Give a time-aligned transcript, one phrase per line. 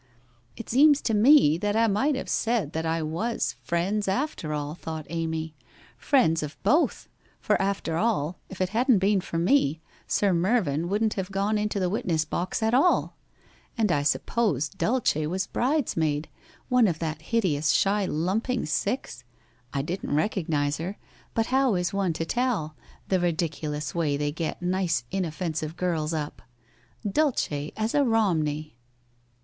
[0.31, 4.51] * It seems to me that I might have said that I was" Friends" after
[4.51, 7.07] all,' thought Amy, * friends of both,
[7.39, 11.79] for after all, if it hadn't been for me, Sir Mervyn wouldn't have gone into
[11.79, 13.15] the witness box at all!
[13.77, 16.29] And I sup pose Dulce was bridesmaid—
[16.77, 19.23] one of that hideous shy lump ing six?
[19.71, 20.97] I didn't recognise her,
[21.35, 22.75] but how is one to tell,
[23.07, 26.41] the ridiculous way they get nice inoffensive girls up!
[27.07, 28.71] Dulce as a Eomney